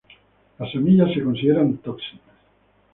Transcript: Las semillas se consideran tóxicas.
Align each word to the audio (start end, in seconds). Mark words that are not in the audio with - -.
Las 0.57 0.71
semillas 0.71 1.13
se 1.13 1.21
consideran 1.23 1.77
tóxicas. 1.77 2.35